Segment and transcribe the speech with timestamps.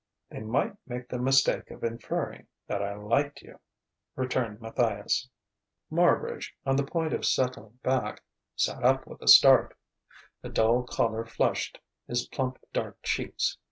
[0.31, 3.59] "They might make the mistake of inferring that I liked you,"
[4.15, 5.29] returned Matthias.
[5.91, 8.23] Marbridge, on the point of settling back,
[8.55, 9.77] sat up with a start.
[10.41, 13.59] A dull colour flushed his plump, dark cheeks.